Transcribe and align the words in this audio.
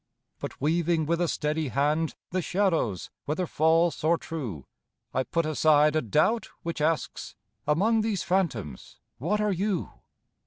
But 0.39 0.59
weaving 0.59 1.05
with 1.05 1.21
a 1.21 1.27
steady 1.27 1.67
hand 1.67 2.15
The 2.31 2.41
shadows, 2.41 3.11
whether 3.25 3.45
false 3.45 4.03
or 4.03 4.17
true, 4.17 4.65
I 5.13 5.21
put 5.21 5.45
aside 5.45 5.95
a 5.95 6.01
doubt 6.01 6.49
which 6.63 6.81
asks 6.81 7.35
"Among 7.67 8.01
these 8.01 8.23
phantoms 8.23 8.97
what 9.19 9.39
are 9.39 9.51
you?" 9.53 9.91